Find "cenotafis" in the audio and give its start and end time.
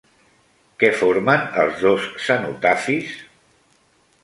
2.29-3.15